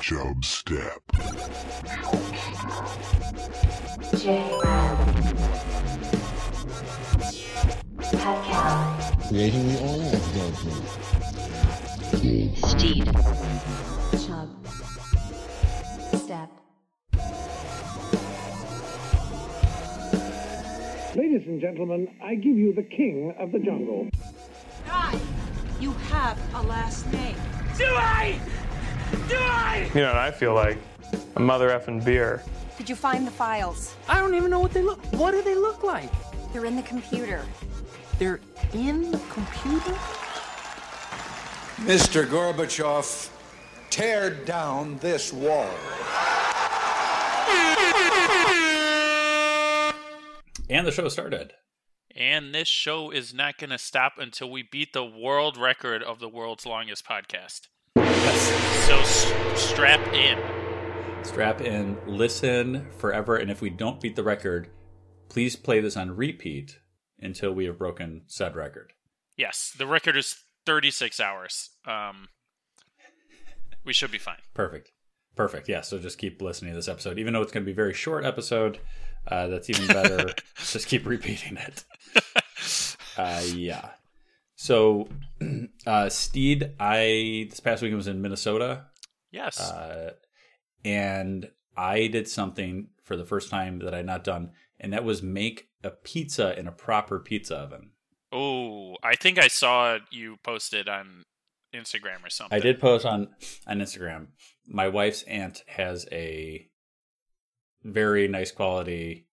[0.00, 1.02] Chub Step.
[9.28, 10.84] Creating the oil judgment.
[12.68, 13.04] Steed.
[14.26, 14.48] Chub.
[16.16, 16.50] Step.
[21.16, 24.08] Ladies and gentlemen, I give you the king of the jungle.
[24.86, 25.18] Guy,
[25.80, 27.36] you have a last name.
[27.76, 28.38] Do I?
[29.28, 29.90] Do I?
[29.94, 30.78] You know what I feel like?
[31.36, 32.42] A mother effing beer.
[32.76, 33.94] Did you find the files?
[34.08, 35.04] I don't even know what they look.
[35.12, 36.10] What do they look like?
[36.52, 37.42] They're in the computer.
[38.18, 38.40] They're
[38.72, 39.94] in the computer.
[41.86, 42.26] Mr.
[42.26, 43.30] Gorbachev,
[43.90, 45.70] tear down this wall.
[50.68, 51.52] And the show started.
[52.16, 56.20] And this show is not going to stop until we beat the world record of
[56.20, 57.68] the world's longest podcast.
[58.86, 59.02] So
[59.54, 60.38] strap in.
[61.24, 64.68] Strap in, listen forever, and if we don't beat the record,
[65.28, 66.80] please play this on repeat
[67.18, 68.92] until we have broken said record.
[69.36, 71.70] Yes, the record is 36 hours.
[71.86, 72.28] Um,
[73.84, 74.38] we should be fine.
[74.54, 74.92] Perfect.
[75.36, 75.68] Perfect.
[75.68, 75.80] Yeah.
[75.80, 77.94] So just keep listening to this episode, even though it's going to be a very
[77.94, 78.78] short episode.
[79.26, 80.34] Uh, that's even better.
[80.56, 81.84] just keep repeating it.
[83.16, 83.90] Uh, yeah.
[84.64, 85.08] So,
[85.86, 88.86] uh, Steed, I this past weekend was in Minnesota,
[89.30, 89.60] Yes.
[89.60, 90.12] uh,
[90.86, 95.22] and I did something for the first time that I'd not done, and that was
[95.22, 97.90] make a pizza in a proper pizza oven.
[98.32, 101.24] oh, I think I saw you posted on
[101.74, 102.56] Instagram or something.
[102.56, 103.28] I did post on
[103.66, 104.28] on Instagram.
[104.66, 106.70] My wife's aunt has a
[107.82, 109.26] very nice quality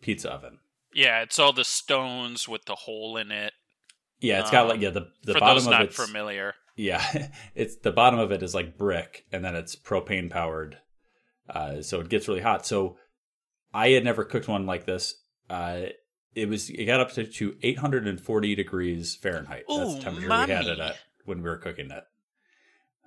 [0.00, 0.58] pizza oven.
[0.92, 3.52] Yeah, it's all the stones with the hole in it.
[4.24, 6.54] Yeah, it's got Um, like yeah the the For bottom of not it's familiar.
[6.76, 10.78] yeah it's the bottom of it is like brick and then it's propane powered,
[11.48, 12.66] uh, so it gets really hot.
[12.66, 12.96] So
[13.72, 15.14] I had never cooked one like this.
[15.50, 15.86] Uh,
[16.34, 19.64] it was it got up to, to 840 degrees Fahrenheit.
[19.68, 20.96] That's the temperature we had it at
[21.26, 22.04] when we were cooking it.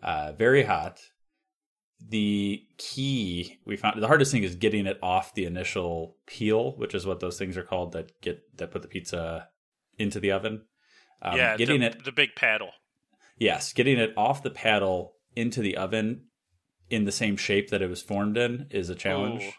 [0.03, 0.99] Uh, very hot.
[1.99, 6.94] The key we found the hardest thing is getting it off the initial peel, which
[6.94, 9.47] is what those things are called that get that put the pizza
[9.97, 10.61] into the oven.
[11.22, 12.72] Um, yeah, getting the, it the big paddle.
[13.38, 16.25] Yes, getting it off the paddle into the oven
[16.89, 19.44] in the same shape that it was formed in is a challenge.
[19.44, 19.51] Ooh.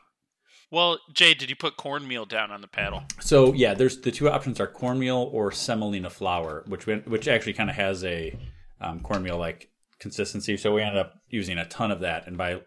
[0.71, 3.03] Well, Jay, did you put cornmeal down on the paddle?
[3.21, 7.55] So yeah, there's the two options are cornmeal or semolina flour, which we, which actually
[7.55, 8.39] kind of has a
[8.81, 10.57] um, cornmeal like consistency.
[10.57, 12.61] So we ended up using a ton of that, and by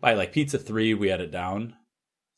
[0.00, 1.74] by like pizza three, we had it down,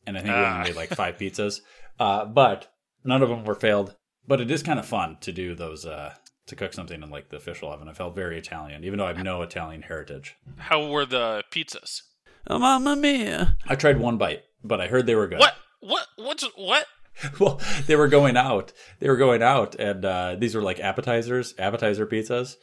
[0.06, 0.56] and I think we Ah.
[0.58, 1.60] only made like five pizzas,
[2.00, 2.72] uh, but
[3.04, 3.94] none of them were failed.
[4.26, 6.14] But it is kind of fun to do those uh,
[6.46, 7.88] to cook something in like the official oven.
[7.88, 10.36] I felt very Italian, even though I have no Italian heritage.
[10.56, 12.02] How were the pizzas?
[12.46, 13.56] Oh, mamma mia!
[13.66, 15.38] I tried one bite, but I heard they were good.
[15.38, 15.54] What?
[15.80, 16.06] What?
[16.16, 16.86] What's what?
[17.40, 18.72] well, they were going out.
[18.98, 22.56] They were going out, and uh, these were like appetizers, appetizer pizzas,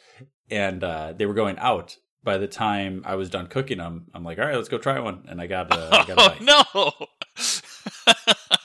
[0.49, 1.97] and uh, they were going out.
[2.23, 4.99] By the time I was done cooking them, I'm like, all right, let's go try
[4.99, 7.01] one, and I got, uh, I got a Oh
[8.07, 8.13] no!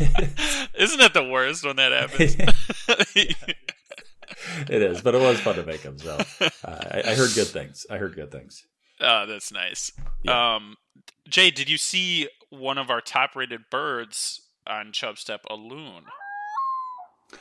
[0.78, 2.36] Isn't that the worst when that happens?
[4.68, 5.98] it is, but it was fun to make them.
[5.98, 7.86] So uh, I, I heard good things.
[7.90, 8.64] I heard good things.
[9.00, 9.92] oh, that's nice.
[10.22, 10.56] Yeah.
[10.56, 10.76] Um,
[11.28, 16.04] Jay, did you see one of our top-rated birds on Chubstep, a loon?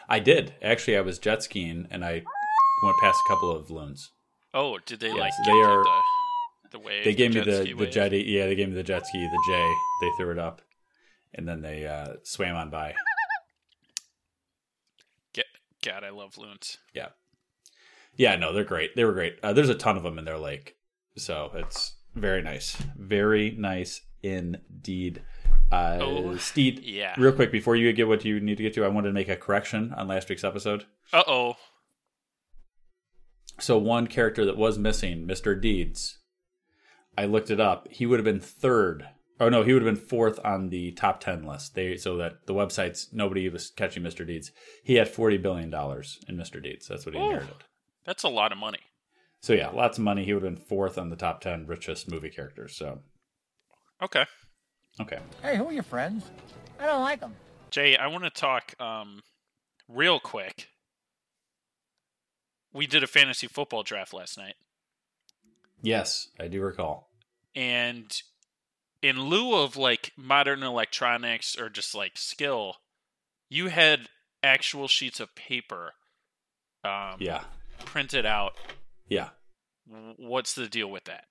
[0.07, 0.97] I did actually.
[0.97, 2.23] I was jet skiing, and I
[2.83, 4.11] went past a couple of loons.
[4.53, 5.99] Oh, did they Yes, like they are- the,
[6.71, 7.03] the wave?
[7.05, 7.91] They gave me jet the ski the wave?
[7.91, 8.23] jetty.
[8.23, 9.73] Yeah, they gave me the jet ski, the J.
[10.01, 10.61] They threw it up,
[11.33, 12.93] and then they uh, swam on by.
[15.33, 15.45] Get,
[15.83, 16.77] God, I love loons.
[16.93, 17.09] Yeah.
[18.15, 18.95] Yeah, no, they're great.
[18.95, 19.37] They were great.
[19.43, 20.75] Uh, there's a ton of them in their lake.
[21.15, 22.75] So it's very nice.
[22.97, 25.21] Very nice indeed.
[25.71, 27.13] Uh, Oh, Steed, yeah.
[27.17, 29.29] real quick, before you get what you need to get to, I wanted to make
[29.29, 30.85] a correction on last week's episode.
[31.13, 31.55] Uh oh.
[33.59, 35.59] So one character that was missing, Mr.
[35.59, 36.19] Deeds,
[37.17, 37.87] I looked it up.
[37.91, 39.07] He would have been third.
[39.41, 41.73] Oh no, he would have been fourth on the top ten list.
[41.75, 44.25] They so that the websites nobody was catching Mr.
[44.27, 44.51] Deeds.
[44.83, 46.61] He had forty billion dollars in Mr.
[46.61, 46.87] Deeds.
[46.87, 47.23] That's what he Ooh.
[47.23, 47.63] inherited.
[48.05, 48.79] That's a lot of money.
[49.41, 50.25] So yeah, lots of money.
[50.25, 52.75] He would have been fourth on the top ten richest movie characters.
[52.75, 52.99] So
[54.01, 54.25] Okay.
[55.01, 56.29] okay, Hey, who are your friends?
[56.79, 57.35] I don't like them.
[57.69, 59.21] Jay, I want to talk um,
[59.87, 60.69] real quick.
[62.73, 64.55] We did a fantasy football draft last night,
[65.81, 67.09] yes, I do recall.
[67.55, 68.21] and
[69.01, 72.75] in lieu of like modern electronics or just like skill,
[73.49, 74.09] you had
[74.43, 75.93] actual sheets of paper
[76.83, 77.43] um, Yeah,
[77.85, 78.53] printed out.
[79.07, 79.29] yeah.
[80.17, 81.25] What's the deal with that?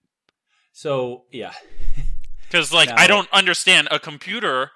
[0.72, 1.52] So yeah,
[2.42, 4.70] Because like Now- I don't understand a computer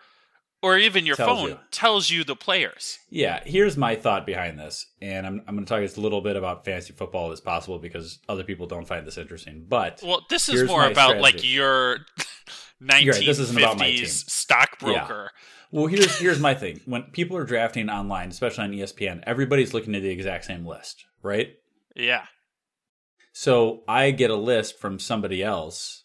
[0.62, 1.58] or even your Tells phone you.
[1.72, 2.98] tells you the players.
[3.10, 3.42] yeah.
[3.44, 6.36] Here's my thought behind this, and I'm I'm going to talk just a little bit
[6.36, 9.64] about fantasy football as possible because other people don't find this interesting.
[9.68, 11.98] But Well, this is more about like your
[12.82, 14.06] 1950s this isn't about my team.
[14.06, 15.30] stockbroker.
[15.70, 16.80] Well, here's here's my thing.
[16.84, 21.06] When people are drafting online, especially on ESPN, everybody's looking at the exact same list,
[21.22, 21.54] right?
[21.96, 22.24] Yeah.
[23.32, 26.04] So I get a list from somebody else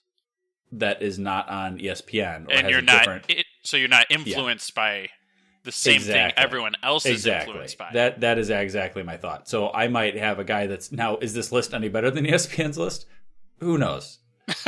[0.71, 3.87] that is not on ESPN or and has you're a not different it, so you're
[3.87, 5.07] not influenced by
[5.63, 7.89] the same thing everyone else is exactly influenced by.
[7.93, 9.49] that that is exactly my thought.
[9.49, 12.77] So I might have a guy that's now is this list any better than ESPN's
[12.77, 13.05] list?
[13.59, 14.19] Who knows?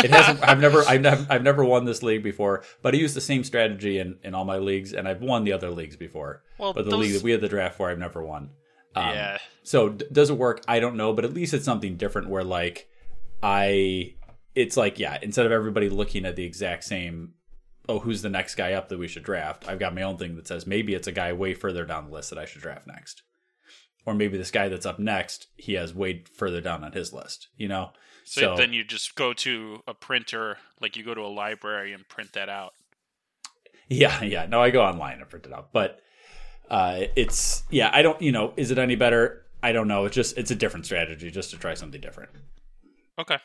[0.04, 0.42] It hasn't.
[0.48, 0.84] I've never.
[0.84, 1.26] I've never.
[1.30, 4.44] I've never won this league before, but I use the same strategy in, in all
[4.46, 6.44] my leagues, and I've won the other leagues before.
[6.58, 8.50] Well, but the those- league that we had the draft for, I've never won.
[8.96, 9.38] Um, Yeah.
[9.64, 10.64] So d- does it work?
[10.68, 12.88] I don't know, but at least it's something different where like
[13.42, 14.16] I,
[14.56, 17.34] it's like yeah, instead of everybody looking at the exact same,
[17.88, 19.68] oh, who's the next guy up that we should draft?
[19.68, 22.12] I've got my own thing that says maybe it's a guy way further down the
[22.14, 23.22] list that I should draft next,
[24.06, 27.48] or maybe this guy that's up next he has way further down on his list.
[27.56, 27.92] You know,
[28.30, 32.08] so, then you just go to a printer, like you go to a library and
[32.08, 32.74] print that out.
[33.88, 34.46] Yeah, yeah.
[34.46, 35.74] No, I go online and print it out.
[35.74, 36.00] But
[36.70, 39.44] uh it's yeah, I don't you know, is it any better?
[39.64, 40.06] I don't know.
[40.06, 42.30] It's just it's a different strategy just to try something different.
[43.18, 43.38] Okay.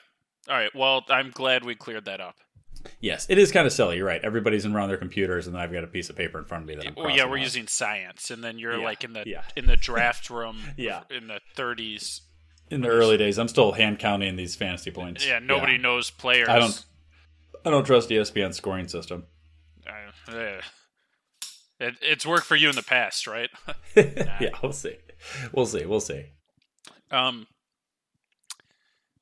[0.48, 0.74] All right.
[0.74, 2.36] Well, I'm glad we cleared that up.
[3.00, 3.96] Yes, it is kind of silly.
[3.96, 4.22] You're right.
[4.22, 6.64] Everybody's in around their computers, and then I've got a piece of paper in front
[6.64, 6.94] of me that I'm.
[6.94, 7.42] Well, yeah, we're out.
[7.44, 9.42] using science, and then you're Yeah, like in the yeah.
[9.56, 11.04] in the draft room, Yeah.
[11.10, 12.20] in the 30s.
[12.74, 13.38] In the early days.
[13.38, 15.26] I'm still hand counting these fantasy points.
[15.26, 16.48] Yeah, nobody knows players.
[16.48, 16.84] I don't.
[17.64, 19.24] I don't trust ESPN's scoring system.
[20.28, 20.60] Uh,
[21.80, 23.50] it, it's worked for you in the past, right?
[23.96, 24.96] yeah, we'll see.
[25.52, 25.84] We'll see.
[25.86, 26.24] We'll see.
[27.10, 27.46] Um,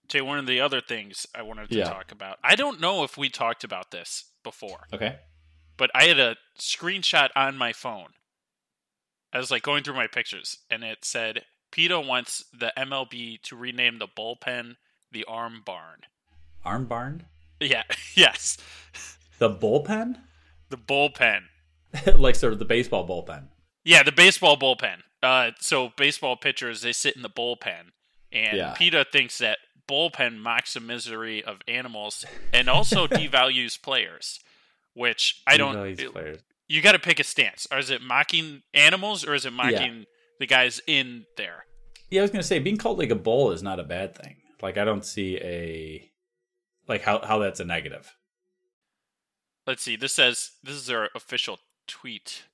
[0.08, 1.88] Jay, one of the other things I wanted to Yeah.
[1.88, 2.38] talk about.
[2.44, 5.18] I don't know if we talked about this before, Okay.
[5.76, 8.08] but I had a screenshot on my phone.
[9.32, 13.56] I was like going through my pictures, and it said PETA wants the MLB to
[13.56, 14.76] rename the bullpen
[15.10, 16.00] the Arm Barn.
[16.64, 17.24] Arm barn.
[17.60, 17.82] Yeah,
[18.14, 18.56] yes,
[19.38, 20.18] The bullpen,
[20.70, 21.42] the bullpen.
[22.16, 23.44] like sort of the baseball bullpen.
[23.84, 24.98] Yeah, the baseball bullpen.
[25.22, 27.90] Uh, so baseball pitchers they sit in the bullpen,
[28.30, 28.74] and Yeah.
[28.74, 29.58] PETA thinks that
[29.88, 34.40] bullpen mocks the misery of animals and also devalues players.
[34.94, 35.74] Which I don't.
[36.12, 36.40] Players.
[36.68, 37.66] You got to pick a stance.
[37.72, 40.04] Or is it mocking animals, or is it mocking
[40.42, 41.66] the guys in there?
[42.10, 44.36] Yeah, I was gonna say being called like a bull is not a bad thing.
[44.60, 46.10] Like I don't see a
[46.88, 48.16] like how how that's a negative.
[49.66, 49.94] Let's see.
[49.94, 52.44] This says this is their official tweet.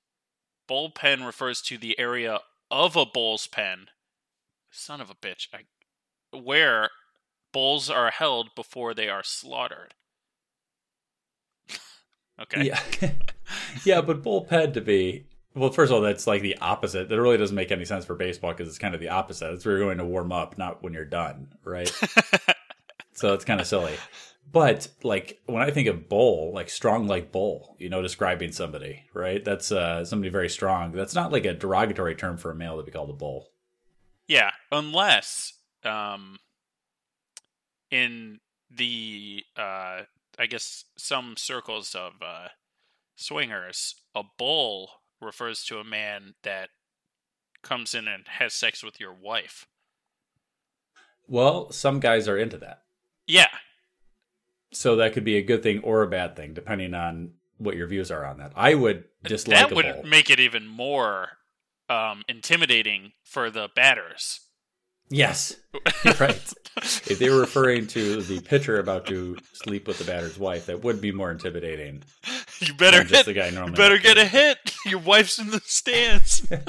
[0.70, 2.40] Bullpen refers to the area
[2.70, 3.86] of a bull's pen.
[4.70, 5.48] Son of a bitch.
[5.52, 5.60] I,
[6.36, 6.90] where
[7.54, 9.94] bulls are held before they are slaughtered.
[12.40, 12.66] okay.
[12.66, 12.80] Yeah,
[13.84, 15.27] yeah, but bullpen to be
[15.58, 15.70] well.
[15.70, 17.08] First of all, that's like the opposite.
[17.08, 19.52] That really doesn't make any sense for baseball because it's kind of the opposite.
[19.52, 21.88] It's where you're going to warm up, not when you're done, right?
[23.14, 23.94] so it's kind of silly.
[24.50, 29.04] But like when I think of bull, like strong like bull, you know, describing somebody,
[29.12, 29.44] right?
[29.44, 30.92] That's uh somebody very strong.
[30.92, 33.50] That's not like a derogatory term for a male to be called a bull.
[34.26, 35.52] Yeah, unless
[35.84, 36.38] um
[37.90, 38.40] in
[38.70, 40.02] the uh
[40.38, 42.48] I guess some circles of uh
[43.16, 46.70] swingers, a bull refers to a man that
[47.62, 49.66] comes in and has sex with your wife.
[51.26, 52.82] Well, some guys are into that.
[53.26, 53.48] Yeah.
[54.72, 57.86] So that could be a good thing or a bad thing, depending on what your
[57.86, 58.52] views are on that.
[58.56, 61.30] I would dislike that would make it even more
[61.88, 64.40] um intimidating for the batters.
[65.10, 65.56] Yes,
[66.20, 66.52] right.
[66.82, 70.82] If they were referring to the pitcher about to sleep with the batter's wife, that
[70.82, 72.02] would be more intimidating.
[72.60, 73.26] You better hit.
[73.26, 73.76] the guy you normally.
[73.76, 74.74] better get a hit.
[74.86, 76.46] Your wife's in the stands.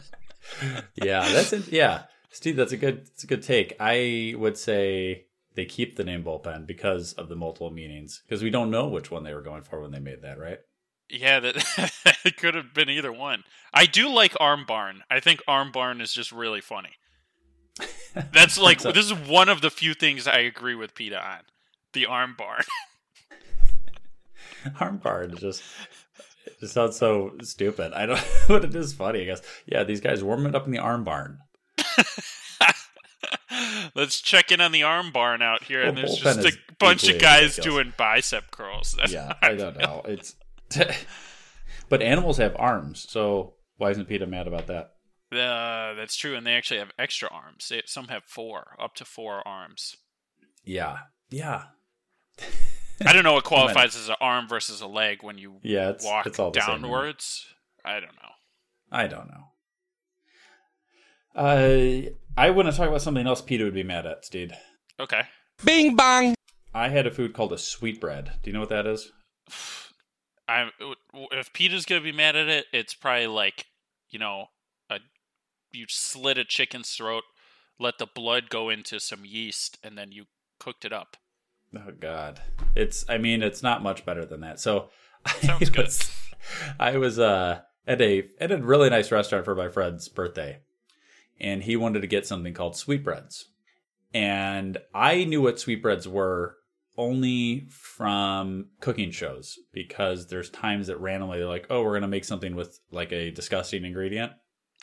[0.96, 1.68] Yeah, that's it.
[1.68, 3.08] Yeah, Steve, that's a good.
[3.14, 3.76] It's a good take.
[3.80, 5.26] I would say
[5.56, 8.22] they keep the name bullpen because of the multiple meanings.
[8.26, 10.60] Because we don't know which one they were going for when they made that, right?
[11.10, 13.44] Yeah, that it could have been either one.
[13.74, 15.04] I do like Arm Barn.
[15.10, 16.92] I think Arm Barn is just really funny.
[18.34, 21.40] That's like this is one of the few things I agree with PETA on.
[21.94, 22.64] The Arm Barn.
[24.80, 25.64] Arm bar just.
[26.46, 27.94] It just sounds so stupid.
[27.94, 29.22] I don't, but it is funny.
[29.22, 29.42] I guess.
[29.66, 31.40] Yeah, these guys warming up in the arm barn.
[33.96, 37.20] Let's check in on the Arm Barn out here, and there's just a bunch of
[37.20, 38.96] guys doing bicep curls.
[38.98, 40.04] That's yeah, I don't know.
[40.06, 40.36] It's
[41.90, 44.94] but animals have arms, so why isn't PETA mad about that?
[45.32, 47.68] Uh, that's true, and they actually have extra arms.
[47.70, 49.96] They, some have four, up to four arms.
[50.64, 50.98] Yeah,
[51.30, 51.64] yeah.
[53.06, 56.04] I don't know what qualifies as an arm versus a leg when you Yeah, it's-
[56.04, 57.46] walk it's all the same downwards.
[57.86, 58.32] I don't know.
[58.92, 59.46] I don't know.
[61.36, 64.54] Uh, I want to talk about something else PETA would be mad at, Steed.
[65.00, 65.22] Okay.
[65.64, 66.36] Bing bong.
[66.74, 68.32] I had a food called a sweetbread.
[68.44, 69.12] Do you know what that is?
[70.48, 70.72] I'm
[71.32, 73.68] if PETA's gonna be mad at it, it's probably like
[74.10, 74.48] you know, a
[75.72, 77.24] you slit a chicken's throat,
[77.80, 80.26] let the blood go into some yeast, and then you
[80.60, 81.18] cooked it up.
[81.76, 82.42] Oh God,
[82.76, 83.06] it's.
[83.08, 84.60] I mean, it's not much better than that.
[84.60, 84.90] So,
[85.42, 85.86] Sounds I good.
[85.86, 86.12] was,
[86.80, 90.60] I was uh, at a at a really nice restaurant for my friend's birthday,
[91.40, 93.46] and he wanted to get something called sweetbreads,
[94.14, 96.56] and I knew what sweetbreads were
[96.98, 102.26] only from cooking shows because there's times that randomly they're like, oh, we're gonna make
[102.26, 104.32] something with like a disgusting ingredient,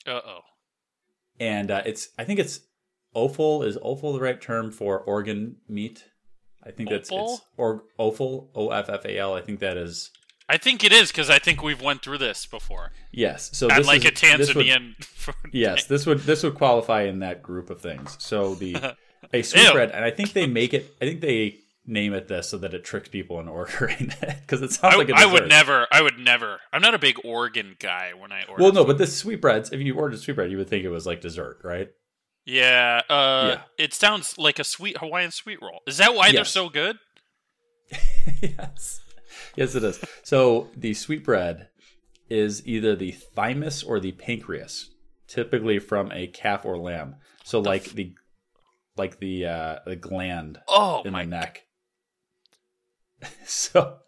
[0.06, 0.40] Uh oh.
[1.40, 2.08] And uh, it's.
[2.18, 2.60] I think it's
[3.14, 3.62] offal.
[3.62, 6.04] Is offal the right term for organ meat?
[6.64, 9.34] I think that's it's or offal O F F A L.
[9.34, 10.10] I think that is
[10.48, 12.92] I think it is because I think we've went through this before.
[13.10, 13.50] yes.
[13.52, 15.34] So this like is, a this would- Tanzanian.
[15.52, 18.16] yes, this would this would qualify in that group of things.
[18.20, 18.96] So the
[19.32, 20.94] a sweetbread, and I think they make it.
[21.00, 24.62] I think they name it this so that it tricks people into ordering it because
[24.62, 25.86] it sounds I, like a I would never.
[25.92, 26.58] I would never.
[26.72, 28.62] I'm not a big organ guy when I order.
[28.62, 28.86] Well, no, food.
[28.88, 29.72] but this sweetbreads.
[29.72, 31.88] If you ordered sweetbread, you would think it was like dessert, right?
[32.44, 33.62] yeah, uh, Yeah.
[33.84, 35.80] it sounds like a sweet Hawaiian sweet roll.
[35.86, 36.96] Is that why they're so good?
[38.40, 39.00] yes.
[39.56, 40.00] Yes, it is.
[40.22, 41.68] So the sweetbread
[42.28, 44.90] is either the thymus or the pancreas,
[45.28, 47.16] typically from a calf or lamb.
[47.44, 48.12] So like the
[48.96, 51.24] like the uh the gland Oh in my!
[51.24, 51.62] the neck.
[53.46, 53.98] so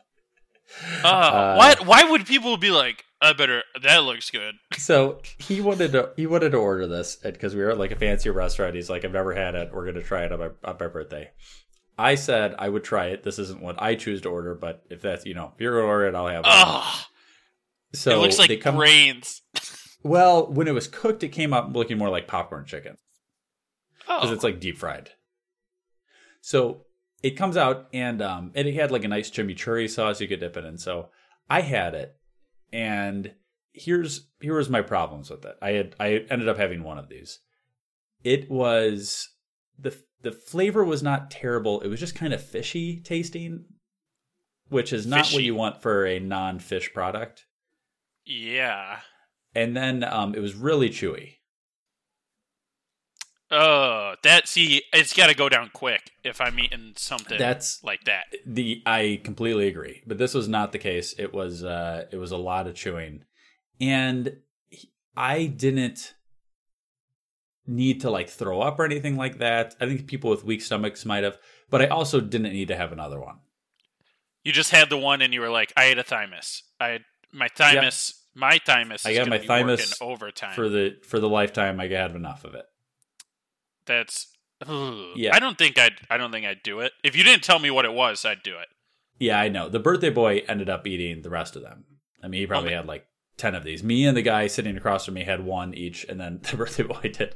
[1.03, 1.87] Uh, Uh, what?
[1.87, 3.63] Why would people be like, "I better"?
[3.83, 4.55] That looks good.
[4.79, 7.97] so he wanted to he wanted to order this because we were at like a
[7.97, 8.75] fancy restaurant.
[8.75, 9.71] He's like, I've never had it.
[9.73, 11.31] We're gonna try it on my on my birthday.
[11.97, 13.25] I said I would try it.
[13.25, 15.87] This isn't what I choose to order, but if that's you know if you're gonna
[15.89, 16.51] order it, I'll have it.
[16.51, 17.05] Ugh,
[17.95, 19.43] so it looks they like come, brains.
[20.05, 22.97] Well, when it was cooked, it came up looking more like popcorn chicken
[24.07, 25.11] because Oh, it's like deep fried.
[26.41, 26.85] So
[27.23, 30.41] it comes out and um and it had like a nice chimichurri sauce you could
[30.41, 30.79] dip it in.
[30.79, 31.09] So
[31.51, 32.17] I had it,
[32.73, 33.33] and
[33.73, 35.57] here's here was my problems with it.
[35.61, 37.41] I had I ended up having one of these.
[38.25, 39.29] It was
[39.79, 41.81] the the flavor was not terrible.
[41.81, 43.65] It was just kind of fishy tasting,
[44.69, 47.47] which is not what you want for a non fish product.
[48.25, 49.01] yeah.
[49.55, 51.38] And then um, it was really chewy.
[53.51, 58.05] Oh, that see, it's got to go down quick if I'm eating something That's like
[58.05, 58.25] that.
[58.45, 61.15] the I completely agree, but this was not the case.
[61.19, 63.25] It was uh it was a lot of chewing,
[63.81, 64.37] and
[65.17, 66.15] I didn't
[67.67, 69.77] need to like throw up or anything like that.
[69.81, 71.39] I think people with weak stomachs might have,
[71.71, 73.37] but I also didn't need to have another one.
[74.45, 76.65] You just had the one, and you were like, "I ate a thymus.
[76.79, 78.25] I had my thymus.
[78.35, 79.07] My thymus.
[79.07, 81.81] I got my thymus overtime." for the for the lifetime.
[81.81, 82.67] I had enough of it.
[83.89, 84.29] That's.
[84.67, 85.09] ugh.
[85.17, 85.35] Yeah.
[85.35, 85.95] I don't think I'd.
[86.09, 86.93] I don't think I'd do it.
[87.03, 88.69] If you didn't tell me what it was, I'd do it.
[89.19, 89.69] Yeah, I know.
[89.69, 91.85] The birthday boy ended up eating the rest of them.
[92.23, 92.77] I mean, he probably Okay.
[92.77, 93.83] had like 10 of these.
[93.83, 96.85] Me and the guy sitting across from me had one each, and then the birthday
[96.85, 97.35] boy did.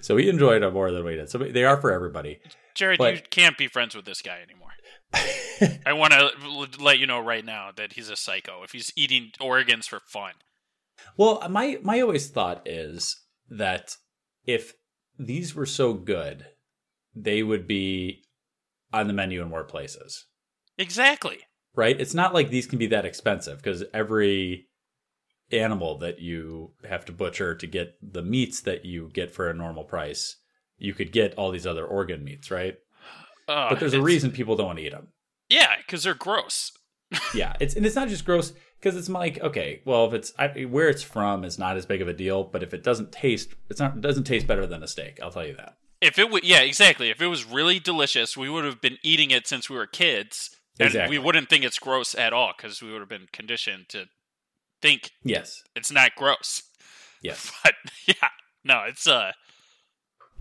[0.00, 1.28] So he enjoyed it more than we did.
[1.30, 2.40] So they are for everybody.
[2.74, 4.70] Jared, But- you can't be friends with this guy anymore.
[5.86, 6.30] I want to
[6.82, 8.62] let you know right now that he's a psycho.
[8.62, 10.32] If he's eating organs for fun,
[11.16, 13.96] Well, my my always thought is that
[14.46, 14.74] if
[15.26, 16.46] these were so good,
[17.14, 18.22] they would be
[18.92, 20.26] on the menu in more places.
[20.78, 21.38] exactly.
[21.74, 22.00] Right?
[22.00, 24.66] It's not like these can be that expensive because every
[25.52, 29.54] animal that you have to butcher to get the meats that you get for a
[29.54, 30.36] normal price,
[30.78, 32.76] you could get all these other organ meats, right?
[33.46, 35.08] Uh, But there's a reason people don't want to eat them.
[35.48, 36.72] Yeah, because they're gross.
[37.34, 40.48] yeah, it's and it's not just gross because it's like okay, well, if it's I,
[40.64, 43.50] where it's from is not as big of a deal, but if it doesn't taste,
[43.68, 45.18] it's not it doesn't taste better than a steak.
[45.22, 45.76] I'll tell you that.
[46.00, 47.10] If it would, yeah, exactly.
[47.10, 50.48] If it was really delicious, we would have been eating it since we were kids,
[50.78, 51.18] and Exactly.
[51.18, 54.06] we wouldn't think it's gross at all because we would have been conditioned to
[54.80, 56.62] think Yes, it's not gross.
[57.22, 57.74] yes, But
[58.06, 58.28] yeah,
[58.64, 59.32] no, it's uh,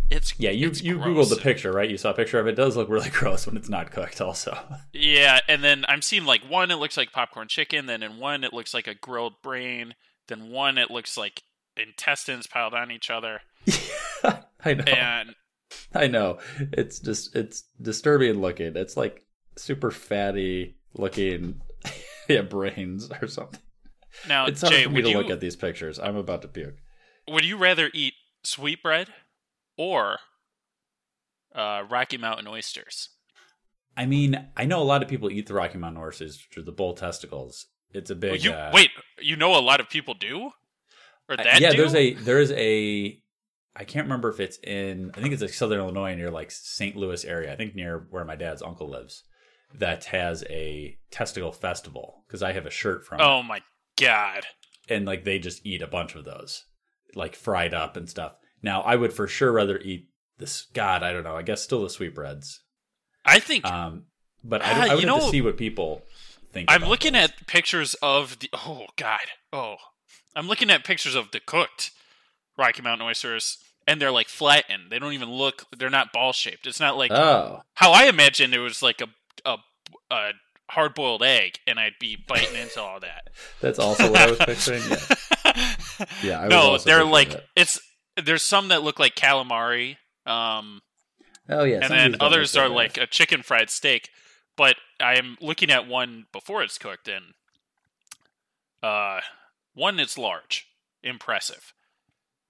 [0.09, 0.51] it's yeah.
[0.51, 1.07] You it's you gross.
[1.07, 1.89] googled the picture, right?
[1.89, 2.51] You saw a picture of it.
[2.51, 4.21] It does look really gross when it's not cooked.
[4.21, 4.57] Also,
[4.93, 8.43] Yeah, and then I'm seeing like one it looks like popcorn chicken, then in one
[8.43, 9.95] it looks like a grilled brain,
[10.27, 11.43] then one it looks like
[11.77, 13.41] intestines piled on each other,
[14.65, 15.35] I know, and
[15.93, 16.39] I know.
[16.73, 18.75] It's just it's disturbing looking.
[18.75, 19.25] It's like
[19.57, 21.61] super fatty looking,
[22.27, 23.59] yeah, brains or something.
[24.27, 25.99] now It's hard Jay, for me to you look at these pictures.
[25.99, 26.75] I'm about to puke.
[27.27, 28.13] would you rather eat
[28.43, 29.09] sweetbread
[29.79, 30.17] or
[31.55, 33.09] uh, Rocky Mountain oysters?
[33.98, 36.65] I mean, I know a lot of people eat the Rocky Mountain oysters, which are
[36.65, 37.65] the bull testicles.
[37.91, 38.43] It's a big.
[38.43, 38.91] you uh, wait.
[39.19, 40.51] You know a lot of people do,
[41.27, 41.77] or I- that yeah, do?
[41.77, 43.19] there's a there's a
[43.75, 46.95] I can't remember if it's in I think it's like Southern Illinois near like St.
[46.95, 47.51] Louis area.
[47.51, 49.24] I think near where my dad's uncle lives.
[49.75, 53.21] That has a testicle festival because I have a shirt from.
[53.21, 53.62] Oh my
[54.00, 54.45] god.
[54.89, 56.63] and like they just eat a bunch of those,
[57.15, 58.33] like fried up and stuff.
[58.61, 60.63] Now I would for sure rather eat this.
[60.73, 61.35] God, I don't know.
[61.35, 62.61] I guess still the sweetbreads.
[63.25, 64.05] I think Um,
[64.43, 66.03] but I, don't- I would have know- to see what people
[66.51, 66.71] think.
[66.71, 67.23] I'm looking those.
[67.29, 68.49] at pictures of the.
[68.53, 69.19] Oh God.
[69.53, 69.75] Oh,
[70.35, 71.91] I'm looking at pictures of the cooked
[72.57, 74.83] Rocky Mountain oysters, and they're like flattened.
[74.89, 75.65] They don't even look.
[75.77, 76.67] They're not ball shaped.
[76.67, 79.07] It's not like Oh, how I imagined it was like a
[79.45, 79.57] a,
[80.11, 80.31] a
[80.69, 83.29] hard boiled egg, and I'd be biting into all that.
[83.61, 84.81] that's also what I was picturing.
[84.89, 86.41] Yeah, yeah.
[86.41, 87.43] I no, they're like that.
[87.55, 87.79] it's.
[88.25, 89.97] There's some that look like calamari.
[90.25, 90.81] Um,
[91.51, 94.09] Oh yeah, and then others are like a chicken fried steak.
[94.55, 97.33] But I am looking at one before it's cooked, and
[98.83, 99.21] uh,
[99.73, 100.67] one it's large,
[101.03, 101.73] impressive.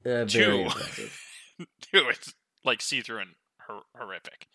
[0.05, 0.61] Uh, two.
[0.65, 1.19] impressive.
[1.81, 2.33] Two, it's
[2.63, 3.29] like see through and
[3.67, 4.47] hor- horrific.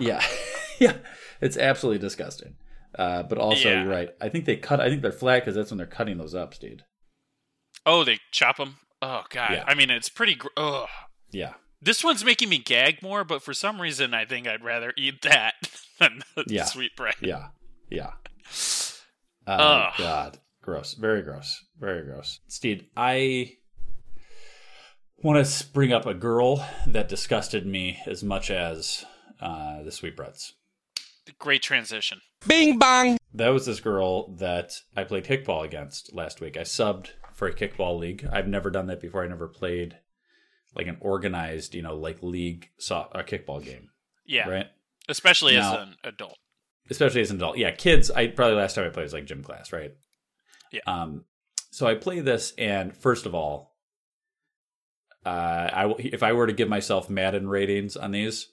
[0.00, 0.20] Yeah,
[0.80, 0.96] yeah,
[1.40, 2.56] it's absolutely disgusting.
[2.98, 3.82] Uh, but also, Yeah.
[3.82, 4.10] you're right.
[4.20, 4.80] I think they cut.
[4.80, 6.84] I think they're flat because that's when they're cutting those up, dude.
[7.86, 8.76] Oh, they chop them.
[9.06, 9.64] Oh god, Yeah.
[9.66, 10.34] I mean it's pretty.
[10.34, 10.88] Gr- Ugh.
[11.30, 14.92] Yeah, This one's making me gag more, but for some reason I think I'd rather
[14.96, 15.54] eat that
[15.98, 16.64] than the Yeah.
[16.64, 17.16] sweet bread.
[17.20, 17.48] yeah,
[17.90, 18.12] yeah.
[19.46, 19.92] Oh Ugh.
[19.98, 20.94] God, gross.
[20.94, 21.62] Very gross.
[21.78, 22.40] Very gross.
[22.48, 23.56] Steve, I
[25.22, 29.04] want to bring up a girl that disgusted me as much as
[29.40, 30.54] uh, the sweetbreads.
[31.38, 32.20] Great transition.
[32.46, 33.18] Bing bong.
[33.34, 36.56] That was this girl that I played kickball against last week.
[36.56, 37.10] I subbed
[37.44, 38.26] for a kickball league.
[38.32, 39.24] I've never done that before.
[39.24, 39.98] I never played
[40.74, 43.90] like an organized, you know, like league so- a kickball game,
[44.26, 44.66] Yeah, right?
[45.08, 46.38] especially as an adult.
[46.90, 47.56] Especially as an adult.
[47.58, 48.10] Yeah, kids.
[48.10, 49.92] I probably last time I played was like gym class, right?
[50.72, 50.80] Yeah.
[50.86, 51.24] Um.
[51.70, 53.74] So I play this, and first of all,
[55.24, 55.28] uh,
[55.72, 58.48] I if I were to give myself Madden ratings on these,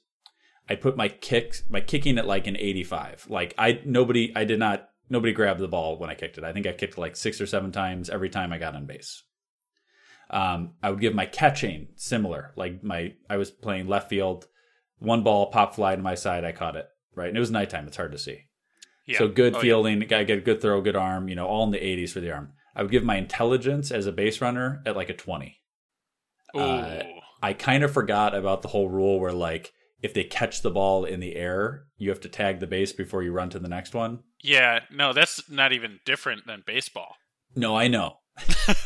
[0.70, 3.28] I put my kicks, my kicking at like an 85.
[3.30, 6.44] Like I nobody, I did not nobody grabbed the ball when I kicked it.
[6.44, 9.24] I think I kicked like six or seven times every time I got on base.
[10.30, 12.54] Um, I would give my catching similar.
[12.56, 14.48] Like my, I was playing left field,
[15.00, 17.86] one ball pop fly to my side, I caught it right, and it was nighttime.
[17.88, 18.46] It's hard to see.
[19.06, 19.18] Yeah.
[19.18, 19.62] So good Oh, yeah.
[19.62, 21.28] fielding, gotta get a good throw, good arm.
[21.28, 22.54] You know, all in the 80s for the arm.
[22.76, 25.60] I would give my intelligence as a base runner at like a 20.
[26.56, 26.60] Ooh.
[26.60, 27.04] Uh,
[27.44, 31.06] I kind of forgot about the whole rule where like if they catch the ball
[31.06, 33.94] in the air, you have to tag the base before you run to the next
[33.94, 34.20] one.
[34.42, 37.16] yeah, no, that's not even different than baseball.
[37.56, 38.18] No, I know.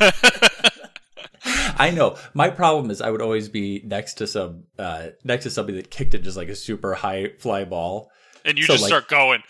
[1.78, 2.16] I know.
[2.34, 5.90] My problem is I would always be next to some uh next to somebody that
[5.90, 8.10] kicked it just like a super high fly ball.
[8.44, 9.42] and you So, just like- start going.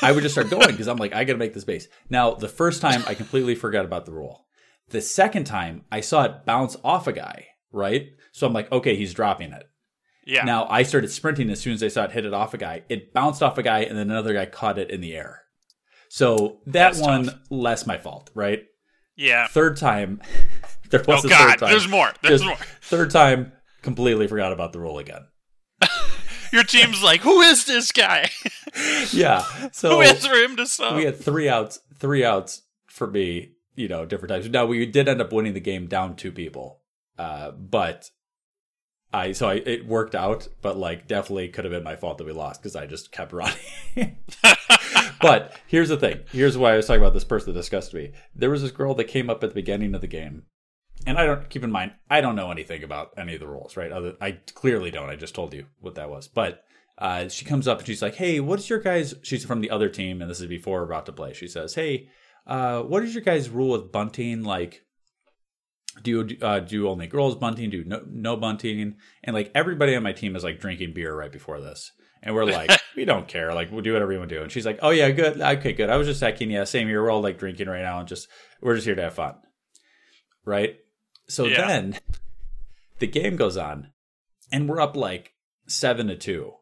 [0.00, 1.88] I would just start going because I'm like, I got to make this base.
[2.08, 4.46] Now, the first time I completely forgot about the rule.
[4.90, 8.08] The second time I saw it bounce off a guy, right?
[8.32, 9.64] So I'm like, okay, he's dropping it.
[10.24, 10.44] Yeah.
[10.44, 12.82] Now I started sprinting as soon as I saw it hit it off a guy.
[12.88, 15.42] It bounced off a guy, and then another guy caught it in the air.
[16.08, 17.38] So that That's one, tough.
[17.50, 18.64] less my fault, right?
[19.16, 19.46] yeah.
[19.48, 20.20] Third time,
[20.90, 21.70] there was Oh a God, third time.
[21.70, 22.12] there's more.
[22.22, 22.56] There's Just more.
[22.82, 25.26] Third time, completely forgot about the rule again.
[26.52, 28.30] Your team's like, who is this guy?
[29.12, 29.44] Yeah.
[29.72, 30.96] So who is for him to sub?
[30.96, 34.48] we had three outs, three outs for me, you know, different times.
[34.48, 36.80] Now we did end up winning the game down two people.
[37.18, 38.08] Uh, but
[39.12, 42.26] I, so I, it worked out, but like definitely could have been my fault that
[42.26, 43.56] we lost because I just kept running.
[45.20, 46.20] but here's the thing.
[46.30, 48.12] Here's why I was talking about this person that disgusted me.
[48.34, 50.44] There was this girl that came up at the beginning of the game.
[51.06, 53.76] And I don't keep in mind, I don't know anything about any of the rules,
[53.76, 53.90] right?
[53.90, 55.10] Other, I clearly don't.
[55.10, 56.28] I just told you what that was.
[56.28, 56.62] But
[56.98, 59.88] uh, she comes up and she's like, "Hey, what's your guys?" She's from the other
[59.88, 61.32] team, and this is before we're about to play.
[61.32, 62.08] She says, "Hey,
[62.46, 64.44] uh, what is your guys' rule with bunting?
[64.44, 64.84] Like,
[66.02, 67.70] do you uh, do only girls bunting?
[67.70, 68.96] Do no no bunting?
[69.24, 72.44] And like everybody on my team is like drinking beer right before this, and we're
[72.44, 73.52] like, we don't care.
[73.52, 74.42] Like, we'll do whatever you want to do.
[74.42, 75.40] And she's like, "Oh yeah, good.
[75.40, 75.90] Okay, good.
[75.90, 76.50] I was just checking.
[76.50, 77.02] Yeah, same here.
[77.02, 78.28] We're all like drinking right now, and just
[78.60, 79.34] we're just here to have fun,
[80.44, 80.76] right?"
[81.28, 81.66] So Yeah.
[81.66, 81.98] then
[82.98, 83.92] the game goes on,
[84.50, 85.32] and we're up like
[85.66, 86.54] seven to two.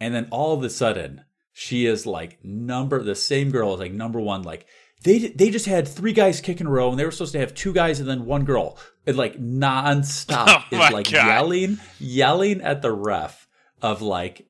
[0.00, 3.92] And then all of a sudden, she is like number the same girl is like
[3.92, 4.42] number one.
[4.42, 4.66] Like
[5.02, 7.38] they they just had three guys kick in a row, and they were supposed to
[7.40, 8.78] have two guys and then one girl.
[9.06, 11.26] It like nonstop Oh is like God.
[11.26, 13.48] yelling, yelling at the ref
[13.82, 14.46] of like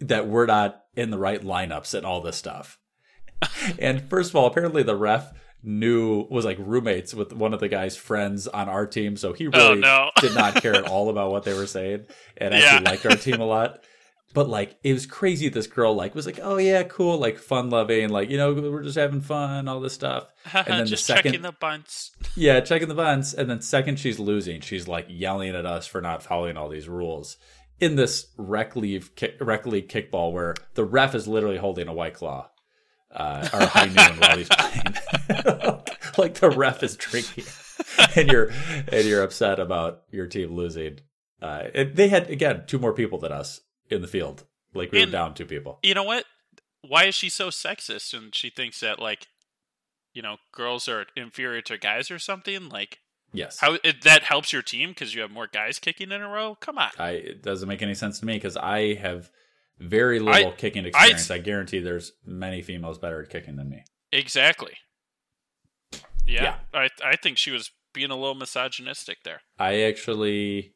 [0.00, 2.78] that we're not in the right lineups and all this stuff.
[3.78, 5.32] and first of all, apparently the ref
[5.62, 9.48] knew was like roommates with one of the guy's friends on our team, so he
[9.48, 10.10] oh, really Oh, no.
[10.20, 12.06] did not care at all about what they were saying
[12.36, 12.90] and actually Yeah.
[12.90, 13.82] liked our team a lot.
[14.34, 15.48] But like it was crazy.
[15.48, 18.82] This girl like was like, oh yeah, cool, like fun loving, like you know we're
[18.82, 20.26] just having fun, all this stuff.
[20.54, 22.12] And then Just the second, checking the bunts.
[22.34, 26.00] yeah, checking the buns, and then second she's losing, she's like yelling at us for
[26.00, 27.36] not following all these rules
[27.80, 31.92] in this rec league kick, rec league kickball where the ref is literally holding a
[31.92, 32.48] white claw
[33.14, 34.94] uh, or high noon while he's playing.
[36.18, 37.44] like the ref is drinking,
[38.16, 38.50] and you're
[38.90, 41.00] and you're upset about your team losing.
[41.40, 41.64] Uh,
[41.94, 43.60] they had again two more people than us
[43.90, 44.44] in the field.
[44.74, 45.78] Like we And- were down two people.
[45.82, 46.24] You know what?
[46.86, 49.26] Why is she so sexist and she thinks that like
[50.14, 52.68] you know, girls are inferior to guys or something?
[52.68, 52.98] Like
[53.32, 56.28] Yes, how it, that helps your team because you have more guys kicking in a
[56.28, 56.56] row?
[56.60, 56.90] Come on.
[56.98, 59.30] I it doesn't make any sense to me because I have
[59.78, 61.30] very little kicking I- experience.
[61.30, 63.84] I, guarantee there's many females better at kicking than me.
[64.12, 64.72] Exactly.
[66.26, 66.56] Yeah, Yeah.
[66.74, 69.42] I I think she was being a little misogynistic there.
[69.58, 70.74] I actually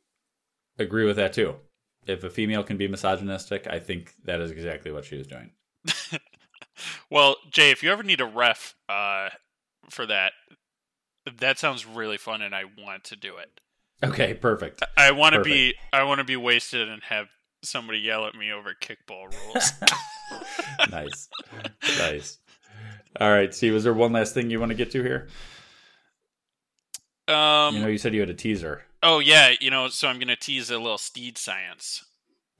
[0.78, 1.56] agree with that too.
[2.06, 5.52] If a female can be misogynistic, I think that is exactly what she was doing.
[7.10, 9.28] Well, Jay, if you ever need a ref uh,
[9.90, 10.32] for that,
[11.38, 13.60] that sounds really fun, and I want to do it.
[14.02, 14.82] Okay, perfect.
[14.96, 17.28] I want to be I want to be wasted and have
[17.62, 19.72] somebody yell at me over kickball rules.
[20.90, 21.28] nice,
[21.98, 22.38] nice.
[23.20, 25.28] All right, see, was there one last thing you want to get to here?
[27.32, 27.74] Um.
[27.74, 28.82] you know, you said you had a teaser.
[29.02, 29.88] oh yeah, you know.
[29.88, 32.04] So I'm gonna tease a little steed science.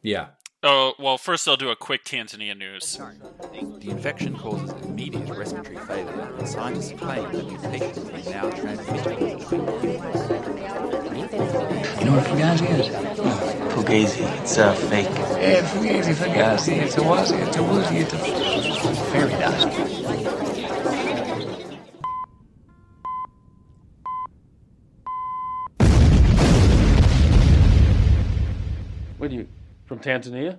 [0.03, 0.29] Yeah.
[0.65, 2.97] Oh well, first I'll do a quick Tanzania news.
[2.97, 9.05] The infection causes immediate respiratory failure, and scientists claim that the mutation may now transmit.
[11.99, 12.89] You know what Fugazi is?
[13.75, 14.41] Fugazi.
[14.41, 15.07] It's a fake.
[15.07, 16.77] Yeah, Fugazi, Fugazi.
[16.83, 17.45] It's a wazi.
[17.47, 17.97] It's a woozy.
[17.99, 18.19] It's a
[19.11, 19.67] fairy dust.
[29.23, 29.47] What are you
[29.85, 30.59] from Tanzania?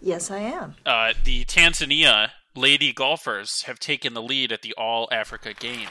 [0.00, 0.76] Yes, I am.
[0.86, 5.88] Uh, the Tanzania lady golfers have taken the lead at the All Africa Games.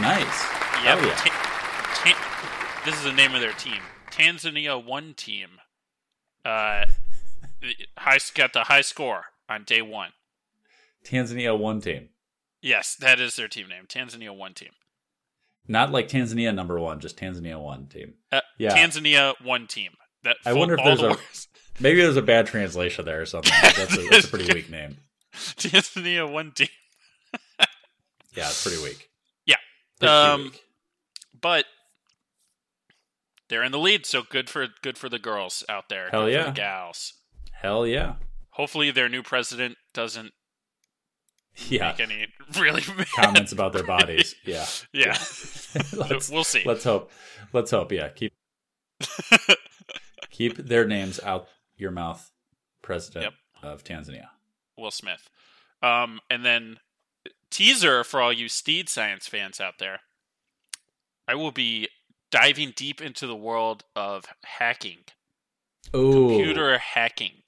[0.00, 0.42] Nice.
[0.82, 0.98] Yep.
[0.98, 1.14] Oh, yeah.
[1.14, 3.80] Ta- ta- this is the name of their team.
[4.10, 5.50] Tanzania One Team.
[6.44, 6.86] Uh,
[7.96, 10.10] high got the high score on day one.
[11.04, 12.08] Tanzania one team,
[12.60, 13.84] Yes, that is their team name.
[13.86, 14.70] Tanzania One Team.
[15.68, 18.14] not like Tanzania number one, just Tanzania one team.
[18.32, 18.76] Uh, Yeah.
[18.76, 19.92] Tanzania One Team.
[20.24, 21.48] That I wonder if there's the a words.
[21.80, 23.52] maybe there's a bad translation there or something.
[23.62, 24.96] That's a, that's a pretty weak name.
[25.34, 26.68] Tanzania One Team.
[28.36, 29.08] Yeah, it's pretty weak.
[29.46, 29.56] Yeah.
[29.98, 30.62] Pretty Um, weak.
[31.40, 31.64] but
[33.48, 36.08] they're in the lead, so good for good for the girls out there.
[36.10, 36.44] Hell good yeah.
[36.46, 37.14] the gals.
[37.52, 38.14] Hell yeah.
[38.50, 40.32] Hopefully, their new president doesn't
[41.68, 41.88] Yeah.
[41.88, 42.26] make any
[42.58, 42.82] really
[43.16, 44.34] Comments about their bodies.
[44.44, 44.66] Yeah.
[44.92, 45.16] Yeah.
[45.96, 46.62] Let's- we'll see.
[46.64, 47.10] Let's hope.
[47.52, 47.90] Let's hope.
[47.92, 48.08] Yeah.
[48.08, 48.32] Keep
[50.38, 52.30] keep their names out your mouth,
[52.80, 54.28] President of Tanzania.
[54.76, 55.28] Will Smith.
[55.82, 56.78] Um, and then
[57.50, 60.00] teaser for all you Steed Science fans out there.
[61.26, 61.88] I will be
[62.30, 64.98] diving deep into the world of hacking,
[65.94, 67.42] Ooh, computer hacking.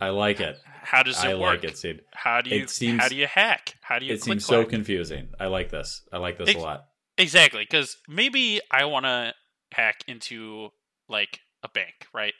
[0.00, 0.58] I like it.
[0.82, 1.62] How does it I work?
[1.62, 2.02] like it, Sid.
[2.12, 3.74] How do you seems- how do you hack?
[3.80, 4.68] How do you It seems so clack?
[4.68, 5.30] confusing.
[5.40, 6.02] I like this.
[6.12, 6.84] I like this Ex- a lot.
[7.18, 9.34] Exactly, because maybe I want to
[9.72, 10.68] hack into
[11.08, 12.34] like a bank, right?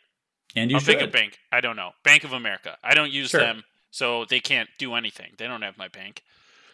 [0.54, 1.38] And you How big a bank?
[1.52, 1.90] I don't know.
[2.04, 2.76] Bank of America.
[2.82, 3.40] I don't use Sure.
[3.40, 5.32] them, so they can't do anything.
[5.36, 6.22] They don't have my bank.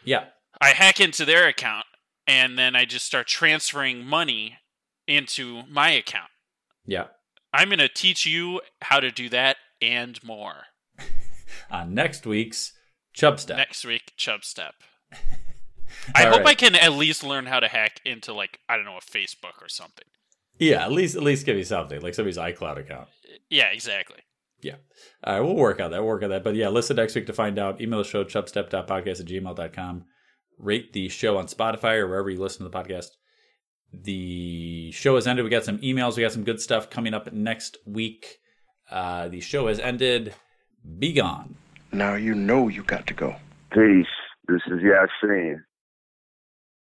[0.04, 0.26] Yeah.
[0.60, 1.86] I hack into their account,
[2.26, 4.58] and then I just start transferring money
[5.08, 6.30] into my account.
[6.86, 7.06] Yeah.
[7.52, 10.64] I'm going to teach you how to do that and more
[11.70, 12.72] On next week's
[13.16, 13.56] Chubstep.
[13.56, 14.12] next week.
[14.16, 14.74] Chub Step.
[16.14, 16.46] I hope right.
[16.48, 19.60] I can at least learn how to hack into like I don't know a Facebook
[19.60, 20.06] or something.
[20.62, 23.08] Yeah, at least at least give me something like somebody's iCloud account.
[23.50, 24.18] Yeah, exactly.
[24.62, 24.76] Yeah.
[25.24, 25.98] All right, we'll work on that.
[25.98, 26.44] We'll work on that.
[26.44, 27.80] But yeah, listen next week to find out.
[27.80, 30.04] Email the show, chubstep.podcast at gmail.com.
[30.58, 33.06] Rate the show on Spotify or wherever you listen to the podcast.
[33.92, 35.44] The show has ended.
[35.44, 36.16] We got some emails.
[36.16, 38.38] We got some good stuff coming up next week.
[38.90, 40.34] Uh, the show has ended.
[40.98, 41.56] Be gone.
[41.90, 43.34] Now you know you got to go.
[43.72, 44.06] Peace.
[44.48, 45.56] This is Yasin.